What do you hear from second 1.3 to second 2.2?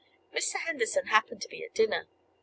to be at dinner.